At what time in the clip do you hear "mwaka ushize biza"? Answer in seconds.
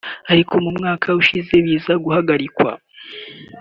0.77-1.93